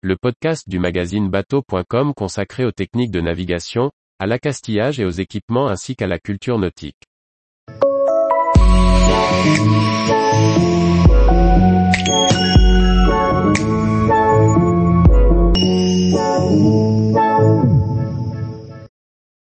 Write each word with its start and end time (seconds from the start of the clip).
le 0.00 0.16
podcast 0.16 0.68
du 0.68 0.78
magazine 0.78 1.28
bateau.com 1.28 2.14
consacré 2.14 2.64
aux 2.64 2.70
techniques 2.70 3.10
de 3.10 3.20
navigation, 3.20 3.90
à 4.20 4.26
l'accastillage 4.26 5.00
et 5.00 5.04
aux 5.04 5.10
équipements 5.10 5.66
ainsi 5.66 5.96
qu'à 5.96 6.06
la 6.06 6.20
culture 6.20 6.56
nautique. 6.56 6.94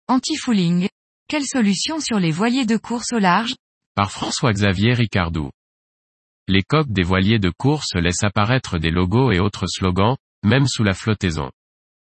Anti-fouling. 0.08 0.88
Quelle 1.28 1.46
solution 1.46 2.00
sur 2.00 2.20
les 2.20 2.30
voiliers 2.30 2.68
de 2.68 2.78
course 2.78 3.14
au 3.14 3.20
large? 3.20 3.56
Par 3.96 4.12
François-Xavier 4.12 4.94
Ricardou. 4.94 5.50
Les 6.48 6.62
coques 6.62 6.92
des 6.92 7.02
voiliers 7.02 7.40
de 7.40 7.50
course 7.50 7.96
laissent 7.96 8.24
apparaître 8.24 8.78
des 8.78 8.92
logos 8.92 9.32
et 9.32 9.40
autres 9.40 9.66
slogans, 9.66 10.16
même 10.46 10.68
sous 10.68 10.84
la 10.84 10.94
flottaison. 10.94 11.50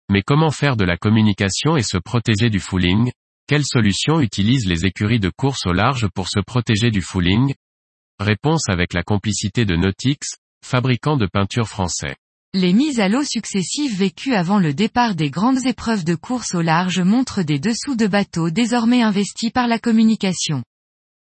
Mais 0.09 0.21
comment 0.21 0.51
faire 0.51 0.77
de 0.77 0.85
la 0.85 0.95
communication 0.95 1.75
et 1.75 1.83
se 1.83 1.97
protéger 1.97 2.49
du 2.49 2.59
fouling? 2.59 3.11
Quelles 3.47 3.65
solutions 3.65 4.21
utilisent 4.21 4.67
les 4.67 4.85
écuries 4.85 5.19
de 5.19 5.31
course 5.35 5.65
au 5.65 5.73
large 5.73 6.07
pour 6.13 6.29
se 6.29 6.39
protéger 6.39 6.91
du 6.91 7.01
fouling? 7.01 7.53
Réponse 8.19 8.69
avec 8.69 8.93
la 8.93 9.03
complicité 9.03 9.65
de 9.65 9.75
Nautix, 9.75 10.37
fabricant 10.65 11.17
de 11.17 11.27
peinture 11.27 11.67
français. 11.67 12.15
Les 12.53 12.73
mises 12.73 12.99
à 12.99 13.09
l'eau 13.09 13.23
successives 13.23 13.97
vécues 13.97 14.33
avant 14.33 14.59
le 14.59 14.73
départ 14.73 15.15
des 15.15 15.29
grandes 15.29 15.65
épreuves 15.65 16.05
de 16.05 16.15
course 16.15 16.55
au 16.55 16.61
large 16.61 17.01
montrent 17.01 17.43
des 17.43 17.59
dessous 17.59 17.95
de 17.95 18.07
bateaux 18.07 18.49
désormais 18.49 19.01
investis 19.01 19.51
par 19.51 19.67
la 19.67 19.79
communication. 19.79 20.63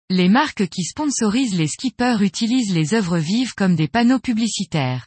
Les 0.09 0.29
marques 0.29 0.69
qui 0.69 0.85
sponsorisent 0.85 1.59
les 1.59 1.67
skippers 1.67 2.23
utilisent 2.23 2.73
les 2.73 2.95
œuvres 2.95 3.19
vives 3.19 3.55
comme 3.55 3.75
des 3.75 3.89
panneaux 3.89 4.21
publicitaires. 4.21 5.07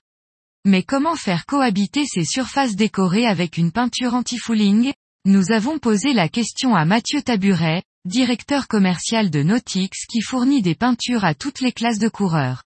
Mais 0.66 0.84
comment 0.84 1.16
faire 1.16 1.46
cohabiter 1.46 2.06
ces 2.06 2.26
surfaces 2.26 2.76
décorées 2.76 3.26
avec 3.26 3.58
une 3.58 3.72
peinture 3.72 4.14
anti-fouling? 4.14 4.94
Nous 5.26 5.52
avons 5.52 5.80
posé 5.80 6.12
la 6.12 6.28
question 6.28 6.76
à 6.76 6.84
Mathieu 6.84 7.22
Taburet, 7.22 7.84
directeur 8.04 8.68
commercial 8.68 9.30
de 9.30 9.42
Nautix 9.42 10.06
qui 10.10 10.22
fournit 10.22 10.62
des 10.62 10.76
peintures 10.76 11.24
à 11.24 11.34
toutes 11.34 11.62
les 11.62 11.72
classes 11.72 12.00
de 12.00 12.10
coureurs. 12.10 12.64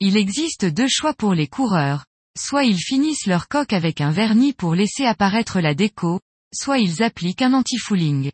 Il 0.00 0.16
existe 0.16 0.64
deux 0.64 0.88
choix 0.88 1.12
pour 1.12 1.34
les 1.34 1.46
coureurs, 1.46 2.04
soit 2.38 2.64
ils 2.64 2.80
finissent 2.80 3.26
leur 3.26 3.48
coque 3.48 3.72
avec 3.72 4.00
un 4.00 4.10
vernis 4.10 4.54
pour 4.54 4.74
laisser 4.74 5.04
apparaître 5.04 5.60
la 5.60 5.74
déco, 5.74 6.20
soit 6.54 6.78
ils 6.78 7.02
appliquent 7.02 7.42
un 7.42 7.52
anti-fouling. 7.52 8.30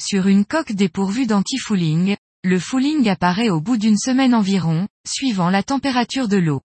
Sur 0.00 0.26
une 0.28 0.44
coque 0.44 0.72
dépourvue 0.72 1.26
d'anti-fouling, 1.26 2.16
le 2.42 2.58
fouling 2.58 3.08
apparaît 3.08 3.50
au 3.50 3.60
bout 3.60 3.76
d'une 3.76 3.98
semaine 3.98 4.34
environ, 4.34 4.88
suivant 5.06 5.50
la 5.50 5.62
température 5.62 6.28
de 6.28 6.36
l'eau. 6.36 6.62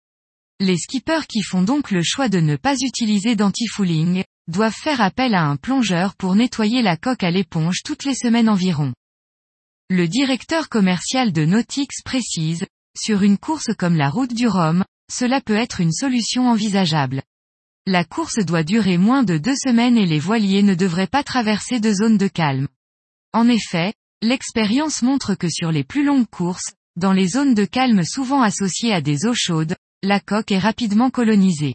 Les 0.63 0.77
skippers 0.77 1.27
qui 1.27 1.41
font 1.41 1.63
donc 1.63 1.91
le 1.91 2.03
choix 2.03 2.29
de 2.29 2.39
ne 2.39 2.55
pas 2.55 2.77
utiliser 2.77 3.35
d'anti-fouling, 3.35 4.25
doivent 4.47 4.75
faire 4.75 5.01
appel 5.01 5.35
à 5.35 5.45
un 5.45 5.57
plongeur 5.57 6.15
pour 6.17 6.35
nettoyer 6.35 6.83
la 6.83 6.99
coque 6.99 7.23
à 7.23 7.31
l'éponge 7.31 7.83
toutes 7.83 8.05
les 8.05 8.15
semaines 8.15 8.51
environ. 8.51 8.93
Le 9.89 10.07
directeur 10.07 10.69
commercial 10.69 11.33
de 11.33 11.47
Nautix 11.47 12.03
précise, 12.05 12.67
sur 12.95 13.23
une 13.23 13.39
course 13.39 13.75
comme 13.79 13.97
la 13.97 14.11
route 14.11 14.35
du 14.35 14.49
Rhum, 14.49 14.85
cela 15.11 15.41
peut 15.41 15.57
être 15.57 15.81
une 15.81 15.93
solution 15.93 16.49
envisageable. 16.49 17.23
La 17.87 18.05
course 18.05 18.45
doit 18.45 18.63
durer 18.63 18.99
moins 18.99 19.23
de 19.23 19.39
deux 19.39 19.57
semaines 19.57 19.97
et 19.97 20.07
les 20.07 20.19
voiliers 20.19 20.63
ne 20.63 20.75
devraient 20.75 21.07
pas 21.07 21.25
traverser 21.25 21.81
de 21.81 21.91
zone 21.91 22.19
de 22.19 22.29
calme. 22.29 22.69
En 23.33 23.49
effet, 23.49 23.95
l'expérience 24.21 25.01
montre 25.01 25.35
que 25.35 25.49
sur 25.49 25.73
les 25.73 25.85
plus 25.85 26.05
longues 26.05 26.29
courses, 26.29 26.75
dans 26.97 27.15
les 27.15 27.29
zones 27.29 27.55
de 27.55 27.65
calme 27.65 28.05
souvent 28.05 28.43
associées 28.43 28.93
à 28.93 29.01
des 29.01 29.25
eaux 29.25 29.35
chaudes, 29.35 29.75
la 30.03 30.19
coque 30.19 30.51
est 30.51 30.59
rapidement 30.59 31.11
colonisée. 31.11 31.75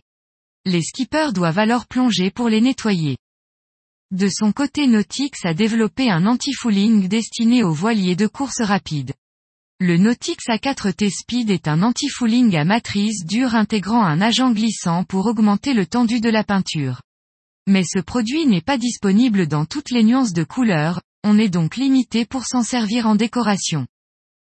Les 0.66 0.81
skippers 0.81 1.31
doivent 1.31 1.59
alors 1.59 1.86
plonger 1.86 2.31
pour 2.31 2.50
les 2.50 2.59
nettoyer. 2.59 3.18
De 4.12 4.28
son 4.30 4.52
côté 4.52 4.88
Nautix 4.88 5.45
a 5.45 5.54
développé 5.54 6.09
un 6.09 6.26
anti-fouling 6.26 7.08
destiné 7.08 7.64
aux 7.64 7.73
voiliers 7.73 8.16
de 8.16 8.28
course 8.28 8.62
rapide. 8.62 9.14
Le 9.80 9.97
Nautix 9.97 10.47
A4T 10.47 11.12
Speed 11.12 11.50
est 11.52 11.68
un 11.68 11.84
anti-fouling 11.84 12.56
à 12.56 12.66
matrice 12.66 13.25
dure 13.25 13.53
intégrant 13.53 14.03
un 14.03 14.22
agent 14.22 14.52
glissant 14.52 15.03
pour 15.03 15.28
augmenter 15.28 15.74
le 15.74 15.85
tendu 15.85 16.19
de 16.19 16.30
la 16.30 16.44
peinture. 16.44 17.02
Mais 17.68 17.84
ce 17.84 18.00
produit 18.00 18.46
n'est 18.46 18.62
pas 18.62 18.78
disponible 18.78 19.47
dans 19.47 19.66
toutes 19.66 19.91
les 19.91 20.03
nuances 20.03 20.34
de 20.34 20.44
couleurs, 20.44 21.02
on 21.24 21.38
est 21.38 21.50
donc 21.50 21.75
limité 21.75 22.25
pour 22.25 22.46
s'en 22.46 22.64
servir 22.64 23.06
en 23.06 23.16
décoration. 23.16 23.85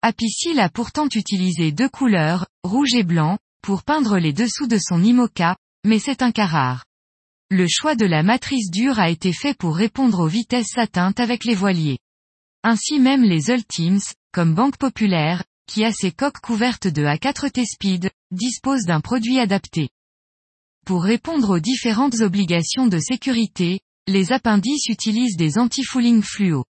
Apicil 0.02 0.60
a 0.60 0.68
pourtant 0.68 1.08
utilisé 1.12 1.72
deux 1.72 1.88
couleurs, 1.88 2.46
rouge 2.62 2.94
et 2.94 3.02
blanc, 3.02 3.38
pour 3.66 3.82
peindre 3.82 4.18
les 4.18 4.32
dessous 4.32 4.68
de 4.68 4.78
son 4.78 5.02
IMOCA, 5.02 5.56
mais 5.84 5.98
c'est 5.98 6.22
un 6.22 6.30
cas 6.30 6.46
rare. 6.46 6.84
Le 7.50 7.66
choix 7.66 7.96
de 7.96 8.06
la 8.06 8.22
matrice 8.22 8.70
dure 8.70 9.00
a 9.00 9.10
été 9.10 9.32
fait 9.32 9.58
pour 9.58 9.74
répondre 9.74 10.20
aux 10.20 10.28
vitesses 10.28 10.78
atteintes 10.78 11.18
avec 11.18 11.44
les 11.44 11.56
voiliers. 11.56 11.98
Ainsi 12.62 13.00
même 13.00 13.24
les 13.24 13.50
Ultims, 13.50 14.14
comme 14.32 14.54
Banque 14.54 14.76
Populaire, 14.76 15.42
qui 15.68 15.84
a 15.84 15.90
ses 15.90 16.12
coques 16.12 16.38
couvertes 16.38 16.86
de 16.86 17.02
A4T 17.02 17.64
Speed, 17.64 18.10
disposent 18.30 18.84
d'un 18.84 19.00
produit 19.00 19.40
adapté. 19.40 19.88
Pour 20.86 21.02
répondre 21.02 21.56
aux 21.56 21.60
différentes 21.60 22.20
obligations 22.20 22.86
de 22.86 23.00
sécurité, 23.00 23.80
les 24.06 24.30
appendices 24.30 24.86
utilisent 24.86 25.36
des 25.36 25.58
anti-fouling 25.58 26.22
fluo. 26.22 26.62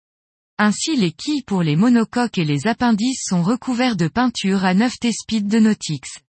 Ainsi 0.58 0.94
les 0.94 1.10
quilles 1.10 1.42
pour 1.42 1.64
les 1.64 1.74
monocoques 1.74 2.38
et 2.38 2.44
les 2.44 2.68
appendices 2.68 3.24
sont 3.24 3.42
recouverts 3.42 3.96
de 3.96 4.06
peinture 4.06 4.64
à 4.64 4.74
9 4.74 4.92
T-Speed 5.00 5.48
de 5.48 5.58
Nautix. 5.58 6.23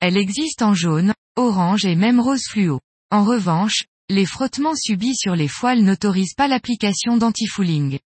Elle 0.00 0.16
existe 0.16 0.62
en 0.62 0.72
jaune, 0.72 1.12
orange 1.36 1.84
et 1.84 1.94
même 1.94 2.20
rose 2.20 2.44
fluo. 2.48 2.80
En 3.10 3.22
revanche, 3.24 3.84
les 4.08 4.24
frottements 4.24 4.74
subis 4.74 5.14
sur 5.14 5.36
les 5.36 5.46
foiles 5.46 5.84
n'autorisent 5.84 6.34
pas 6.34 6.48
l'application 6.48 7.18
d'anti-fouling. 7.18 7.98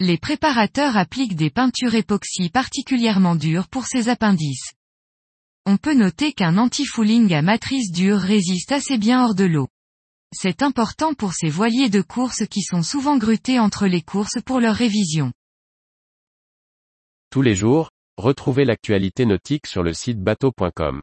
Les 0.00 0.16
préparateurs 0.16 0.96
appliquent 0.96 1.36
des 1.36 1.50
peintures 1.50 1.94
époxy 1.94 2.48
particulièrement 2.48 3.36
dures 3.36 3.68
pour 3.68 3.86
ces 3.86 4.08
appendices. 4.08 4.72
On 5.66 5.76
peut 5.76 5.94
noter 5.94 6.32
qu'un 6.32 6.56
anti-fouling 6.56 7.32
à 7.34 7.42
matrice 7.42 7.92
dure 7.92 8.18
résiste 8.18 8.72
assez 8.72 8.96
bien 8.96 9.22
hors 9.22 9.34
de 9.34 9.44
l'eau. 9.44 9.68
C'est 10.32 10.62
important 10.62 11.12
pour 11.12 11.34
ces 11.34 11.48
voiliers 11.48 11.90
de 11.90 12.02
course 12.02 12.46
qui 12.46 12.62
sont 12.62 12.82
souvent 12.82 13.18
grutés 13.18 13.58
entre 13.58 13.86
les 13.86 14.02
courses 14.02 14.40
pour 14.44 14.60
leur 14.60 14.74
révision. 14.74 15.32
Tous 17.30 17.42
les 17.42 17.54
jours, 17.54 17.90
retrouvez 18.16 18.64
l'actualité 18.64 19.26
nautique 19.26 19.66
sur 19.66 19.82
le 19.82 19.92
site 19.92 20.20
bateau.com. 20.20 21.02